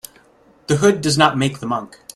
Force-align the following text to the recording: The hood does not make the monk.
The 0.65 0.77
hood 0.77 1.01
does 1.01 1.15
not 1.15 1.37
make 1.37 1.59
the 1.59 1.67
monk. 1.67 1.99